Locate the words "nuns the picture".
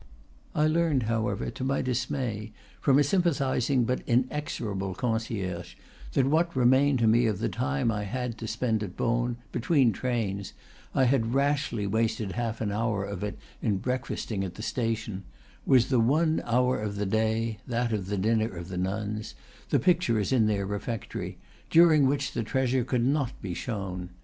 18.79-20.17